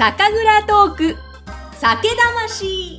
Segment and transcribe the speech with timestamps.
[0.00, 1.16] 酒蔵トーク
[1.74, 2.98] 酒魂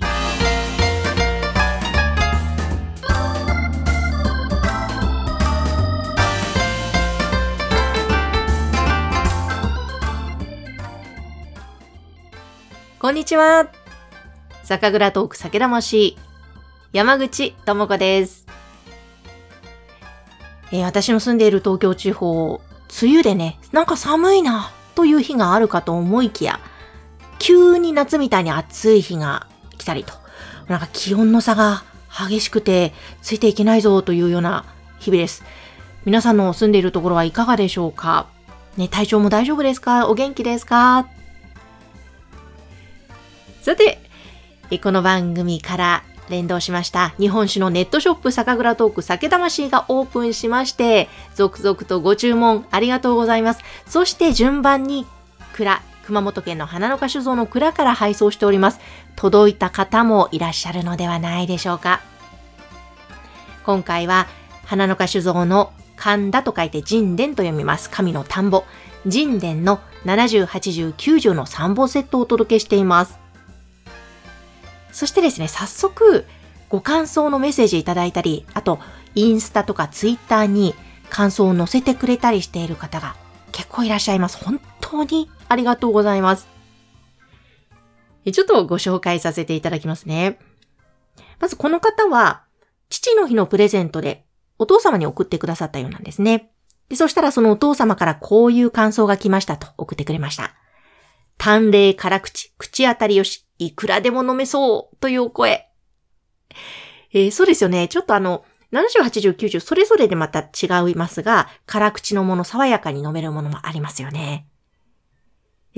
[12.99, 13.71] こんにちは。
[14.63, 16.19] 酒蔵トーク酒魂。
[16.93, 18.45] 山口智子です。
[20.71, 22.61] えー私の住んでいる東京地方、
[23.01, 26.59] 梅雨でね、なんか寒いな、という日があるかと思いきや、
[27.41, 29.47] 急に夏みたいに暑い日が
[29.79, 30.13] 来たりと、
[30.67, 34.63] なんか気温の差が激しくて、ついていけないぞというような
[34.99, 35.43] 日々です。
[36.05, 38.27] 皆さんの住んでいるところはいかがでしょうか？
[38.77, 40.07] ね、体調も大丈夫ですか？
[40.07, 41.07] お元気ですか？
[43.63, 43.97] さて、
[44.83, 53.63] この番組から連動しました日本酒のネットショップ酒蔵トーク酒魂がオープンしまして、続々とご注文ありがとうございます。
[53.87, 55.07] そして順番に
[55.53, 58.79] 蔵、熊本県の花の花酒造の蔵から配送しております。
[59.15, 62.01] 届いた方もいらっしゃるのではないでしょうか。
[63.63, 64.27] 今回は
[64.65, 67.89] 花の花酒造の神田と書いて神殿と読みます。
[67.89, 68.63] 神の田んぼ。
[69.03, 73.19] 神殿の70、80、90の3本セットをお届けしています。
[74.91, 76.25] そしてですね、早速、
[76.69, 78.79] ご感想のメッセージいただいたり、あと、
[79.15, 80.75] インスタとかツイッターに
[81.09, 83.15] 感想を載せてくれたりしている方が
[83.51, 84.37] 結構いらっしゃいます。
[84.43, 84.59] 本
[84.91, 86.47] 当にありがとうございます。
[88.31, 90.37] ちょっとご紹介させていただきますね。
[91.39, 92.43] まずこの方は、
[92.89, 94.25] 父の日のプレゼントで
[94.59, 96.51] お父様に送ってくださったようなんですね。
[96.89, 100.53] で、そしたらそのお父様からこういう感想が来ましたと送ってくれました。
[101.37, 105.67] 淡麗辛口、口当たりよし、いくらでも飲めそうというお声。
[107.13, 107.87] えーそうですよね。
[107.87, 114.47] ちょっとあの、70、80、90それぞれでまた違いますが、辛口のもの、爽やかに飲めるものもありますよね。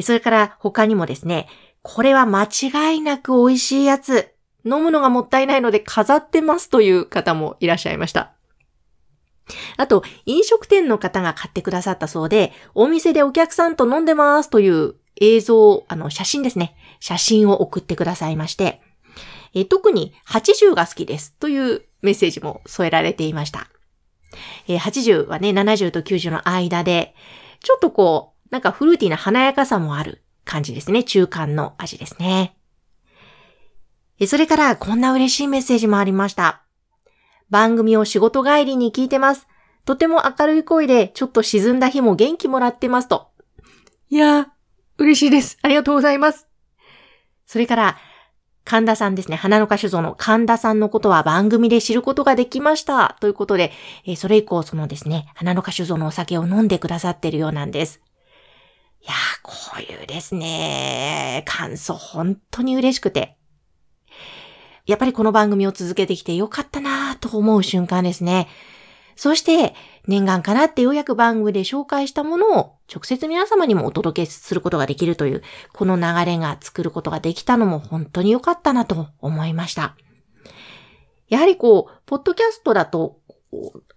[0.01, 1.47] それから他にもですね、
[1.81, 4.33] これは間違いなく美味しいやつ。
[4.65, 8.33] 飲むのがもったいないので飾ってますという方もいらっしゃいました。
[9.75, 16.75] あと、飲食店の方が買ってくださったそうで、お店でお客さんと飲んでますという映像、あの、写真ですね。
[16.99, 18.81] 写真を送ってくださいまして、
[19.53, 23.67] え特に80が好きですというメッセージも添えられていました。
[24.67, 27.13] え80はね、70と90の間で、
[27.59, 31.03] ちょっとこう、なんかフルーティーな華やかさもある感じですね。
[31.03, 32.55] 中間の味ですね。
[34.27, 36.61] それから、こんな嬉しいメッセージもありました。
[37.49, 39.47] 番組を仕事帰りに聞いてます。
[39.85, 43.31] とても明るい声で、ちょっと沈んだ日も元気もらってますと。
[44.11, 44.45] いやー、
[44.99, 45.57] 嬉しいです。
[45.63, 46.47] ありがとうございます。
[47.47, 47.97] それから、
[48.65, 49.35] 神田さんですね。
[49.35, 53.17] 花の花酒造の神田さんのことは番組で知ることができました。
[53.19, 53.71] ということで、
[54.05, 57.99] えそれ以降、そのですね、花の花酒造のお酒を飲んでくださっているようなんです。
[59.03, 63.37] いやー、こういうですね、感想本当に嬉しくて。
[64.85, 68.47] やっぱりこの番組を続けてきてよかったなーと思う瞬間ですね。
[69.17, 69.75] そして、
[70.07, 75.43] 念願かなってようやく番組で紹介したものを直接皆様にもお届けすることができるという、
[75.73, 79.97] この流れが作ることができたのも本当に良かったなと思いました。
[81.27, 83.19] やはりこう、ポッドキャストだと、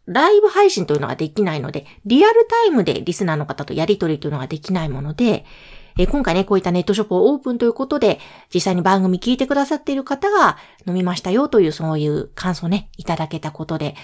[0.06, 5.44] ライブ配信というのができないので、リアルタイムでリスナーの方とやり取りというのができないもので、
[5.98, 8.20] え今回ね、こういったネットショップをオープンということで、
[8.52, 13.94] 実際に番組聞いてくださっている方が飲みましたよという、そういう感想ね、いただけたことで、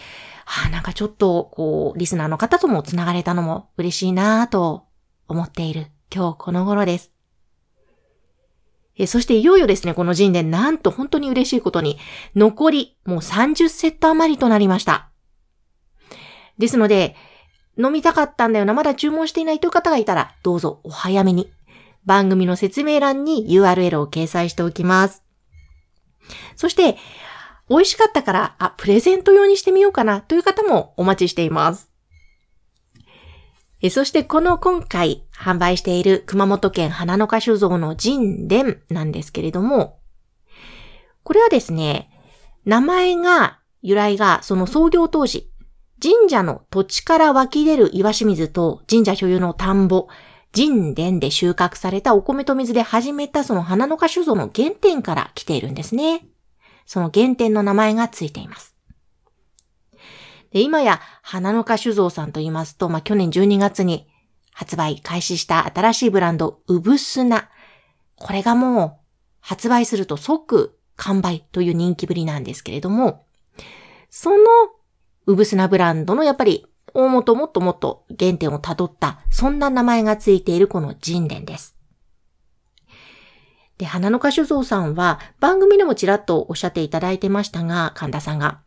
[0.46, 4.86] ああ、なんかちょっと、こう、リスナーの方とも繋がれたのも嬉しいなぁと
[5.28, 7.12] 思っている今日この頃です。
[8.98, 11.98] えそしていよいよですね、この神殿、なんと本当に嬉しいことに、
[12.34, 15.11] 残りもう30セット余りとなりました。
[16.58, 17.16] ですので、
[17.78, 21.52] 飲みたかったんだよな、まだ注文していないという方がいたら、どうぞお早めに。
[22.04, 25.22] 番組の説明欄に URL を掲載しておきます。
[26.56, 26.96] そして、
[27.68, 31.92] 美味しかったから、あ、プレゼント用にしてみようかなという方もお待ちしています。
[33.80, 39.98] えそしてこの今回販売している熊本県花の花酒造の神殿なんですけれども、
[41.24, 42.08] これはですね、
[42.64, 45.51] 名前が、由来がその創業当時、
[46.02, 50.08] 神社の土地から湧き出る岩清水と神社所有の田んぼ、
[50.54, 56.26] 神殿で収穫されたお米と水で始めたその花の花酒造の原点から来ているんですね。
[56.86, 58.74] その原点の名前がついています。
[60.50, 64.08] で今や花の花酒造さんと言いますと、まあ、去年12月に
[64.52, 67.48] 発売開始した新しいブランド、うぶすな。
[68.16, 68.92] これがもう
[69.40, 73.24] 発売すると即完売という人気ぶりなんですけれども、
[74.10, 74.36] その
[75.26, 81.76] うぶすなブランドのやっぱり大元もっともっと原点をたどった、そんな名前がついているこの神殿です。
[83.78, 88.60] で、花の花酒造さんは番組でもちらっとおっしゃっていただいてましたが、神田さんが。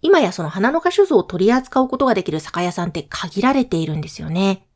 [0.00, 4.66] 今やその花の花酒造を取り扱うことができる酒屋さんって限られているんですよね。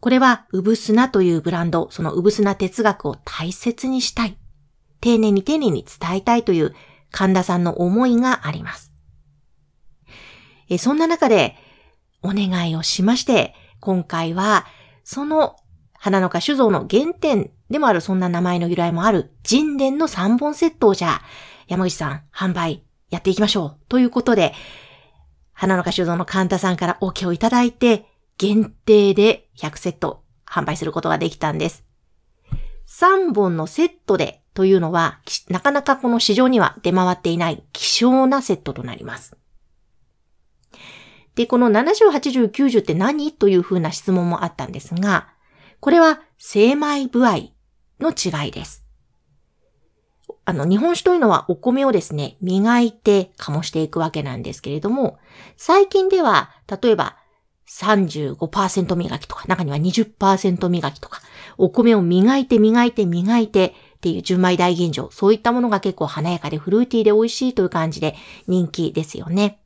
[0.00, 4.36] これは、うぶすなというブランド、そのうぶすな哲学を大切にしたい。
[5.00, 6.74] 丁寧に丁寧に伝えたいという
[7.10, 8.91] 神田さんの思いがあります。
[10.74, 11.56] えそんな中で、
[12.22, 14.64] お願いをしまして、今回は、
[15.04, 15.56] その
[15.94, 21.22] 花の花酒造の原点でもあるそんな名前の由来もある神殿の3本セットをじゃあ、
[21.68, 23.76] 山口さん、販売やっていきましょう。
[23.88, 24.54] ということで、
[25.52, 28.06] 花の花酒造の神田さんから OK をいただいて、
[28.38, 31.84] 限定で100セット販売することができたんです。
[32.86, 39.36] 3本のセットでというのは、なかなかこの市場には出回っていない希少なセットとなります。
[41.34, 43.32] で、この70、80、90って何？
[43.32, 45.28] というふうな質問もあったんですが、
[45.80, 47.52] これは精米部合
[48.00, 48.84] の違いです。
[50.44, 55.18] あの、日本酒というのはお米をですね、磨いて醸していくわけなんですけれども、
[55.56, 56.50] 最近では、
[56.82, 57.16] 例えば
[57.68, 61.22] 35%磨きとか、中には20%磨きとか、
[61.58, 69.61] お米を磨いて磨いて磨いてっていう純米大吟醸、そういったものが結構華やかでフルーティーで美味しいという感じで人気ですよね。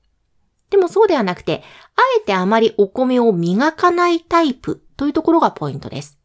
[0.71, 1.63] でもそうではなくて、
[1.97, 6.21] あえてあまりお米を磨かないタイプというところがポイントです。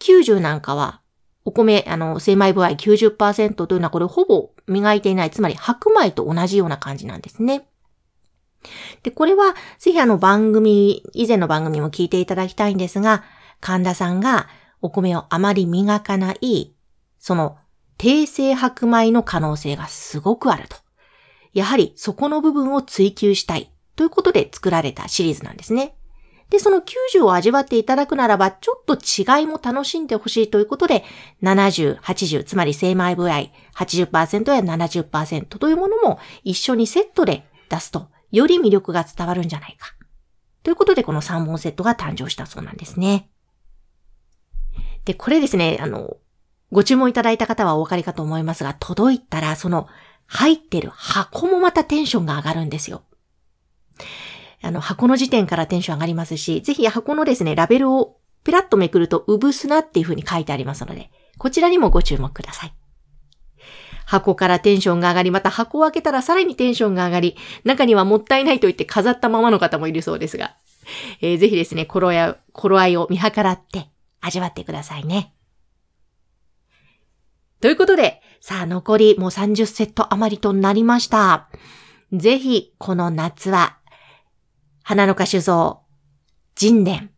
[0.00, 1.00] 90なんかは、
[1.44, 7.68] お米、あの、精米部合90%というのはこれほぼ磨いていない、つまり白米と同じような感じなんですね。
[9.02, 13.24] で、これは、ぜひあの番組、以前の番組も聞いていただきたいんですが、
[13.60, 14.48] 神田さんが
[14.82, 16.74] お米をあまり磨かない、
[17.18, 17.56] その、
[17.96, 20.76] 低性白米の可能性がすごくあると。
[21.52, 25.94] やはりそこの部分を追求したいということで作られたシリーズなんですね。
[26.50, 31.04] で、その90を味わっていただくならば、ちょっと違いも楽しんでほしいということで、
[31.42, 39.94] 70、80、つまり精米部合80%や70%というものも一緒にセットで出すと、より魅力が伝わるんじゃないか。
[40.64, 43.30] ということで、この3本セットが誕生したそうなんですね。
[45.04, 46.16] で、これですね、あの、
[46.72, 49.88] ご注文いただいた方はお分かりかと思いますが、届いたら、その、
[50.32, 53.02] 入ってる箱もまたテンションが上がるんですよ。
[54.62, 62.74] あの、箱の時点からテンション上がりますし、ぜひ箱のですね、ラベルをペラッとめくると、うぶすなっていう風に書いてありますので、こちらにもご注目ください。
[64.06, 70.56] 箱からテンションが上がり、また箱を開けたらさらにテンションが上がり、中にはもったいないと言って飾ったままの方もいるそうですが、
[71.20, 73.88] えー、ぜひですね、頃合い、頃合いを見計らって
[74.20, 75.34] 味わってくださいね。
[77.60, 81.48] ということで、さあ残りもう30セット余りとなりました。
[82.12, 83.78] ぜひ、この夏は
[84.82, 85.80] 花の花酒造、
[86.56, 87.10] 人伝、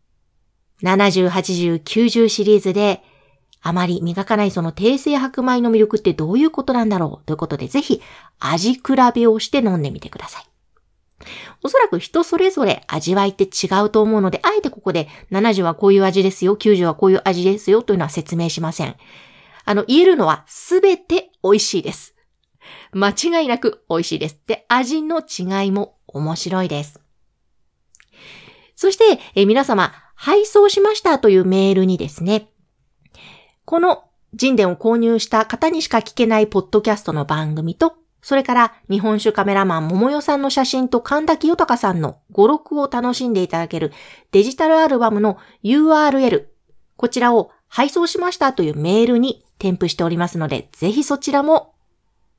[0.83, 3.01] 70、80、90シリーズで、
[3.61, 8.01] あまり磨かないその低性白米の魅力ってどういうことなんだろうということで、ぜひ
[8.39, 8.81] 味比
[9.15, 10.45] べをして飲んでみてください。
[11.63, 18.97] おそらく人それぞれ味わいって違うと思うので、あえてここで70はこういう味ですよ、90はこういう味ですよというのは説明しません。
[19.65, 22.15] あの、言えるのはすべて美味しいです。
[22.91, 24.39] 間違いなく美味しいです。
[24.47, 26.99] で、味の違いも面白いです。
[28.75, 32.49] そして、え皆様、配送しましたというメールにですね、
[33.65, 43.91] この人伝を購入した方にしか聞けないポッドキャストの番組と、それから日本酒カメラマン桃代さんの写真と神田清隆さんの語録を楽しんでいただける
[44.31, 46.45] デジタルアルバムの URL、
[46.95, 51.73] こちらを配送しましたというメールに添付しておりますので、ぜひそちらも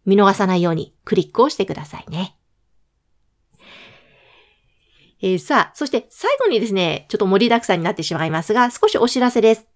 [0.06, 2.36] 見逃さないようにクリックをしてくださいね。
[5.20, 9.66] えー、さあ、そして最後にですね、ちょっと盛りだくさんになってしまいますが、少しお知らせです。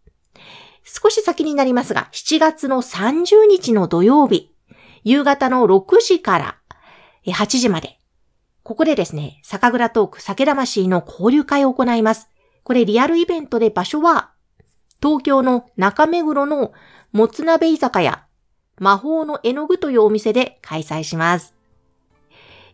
[0.84, 4.54] 少し先になりますが、7月の30日の土曜日、
[5.02, 6.58] 夕方の6時から
[7.26, 7.98] 8時まで、
[8.62, 12.28] ここでですね、酒蔵トーク酒魂の交流会を行います。
[12.62, 14.37] これリアルイベントで場所は、
[15.02, 16.72] 東京の中目黒の
[17.12, 18.24] もつ鍋居酒屋、
[18.78, 21.54] 魔法の絵の具というお店で開催します。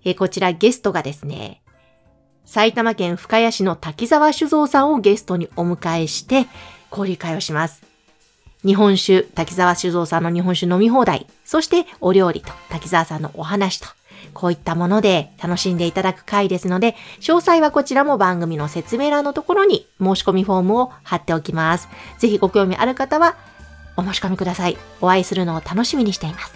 [0.05, 1.63] えこちらゲストがですね、
[2.45, 6.47] 埼玉県深谷市の滝沢酒造さんをゲストにお迎えして
[6.91, 7.83] 交流会をします。
[8.65, 13.89] 日本酒、滝沢酒造さんの日本酒飲み放題、そしてお料理と滝沢さんのお話と、
[14.35, 21.89] こういったもので楽しんでいただく回ですので、詳細はこちらも番組の説明欄のところに申し込みフォームを貼っておきます。
[22.19, 23.37] ぜひご興味ある方は
[23.97, 24.77] お申し込みください。
[25.01, 26.53] お会いするのを楽しみにしています。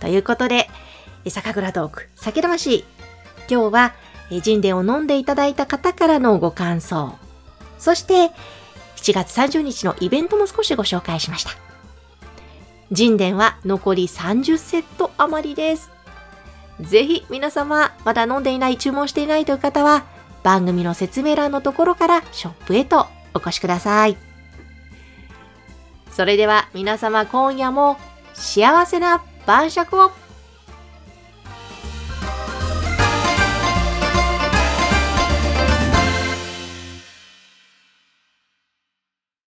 [0.00, 0.70] ということで、
[1.28, 2.84] 酒蔵トーク、酒魂
[3.48, 3.92] 今日は、
[4.30, 7.14] 人伝を飲んでいただいた方からのご感想。
[7.78, 8.32] そして、
[8.96, 11.65] 7月30日のイベントも少しご紹介しました。
[12.94, 15.90] 神殿は残り30セット余りです。
[16.80, 20.04] ぜひ皆様、まだ飲んでいない、注文していないという方は、
[20.42, 24.16] 番組の説明欄のところからショップへとお越しください。
[26.10, 27.98] それでは皆様今夜も
[28.32, 30.12] 幸せな晩酌を